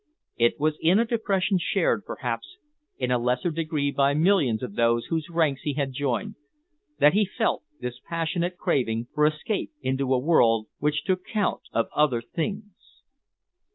It 0.37 0.59
was 0.59 0.79
in 0.81 0.97
a 0.97 1.05
depression 1.05 1.59
shared, 1.59 2.05
perhaps, 2.05 2.57
in 2.97 3.11
a 3.11 3.19
lesser 3.19 3.51
degree 3.51 3.91
by 3.91 4.15
millions 4.15 4.63
of 4.63 4.73
those 4.73 5.05
whose 5.11 5.29
ranks 5.29 5.61
he 5.61 5.73
had 5.75 5.93
joined, 5.93 6.33
that 6.97 7.13
he 7.13 7.23
felt 7.23 7.61
this 7.79 7.99
passionate 8.09 8.57
craving 8.57 9.09
for 9.13 9.27
escape 9.27 9.69
into 9.83 10.11
a 10.11 10.17
world 10.17 10.65
which 10.79 11.03
took 11.03 11.23
count 11.31 11.61
of 11.71 11.87
other 11.95 12.19
things. 12.23 12.73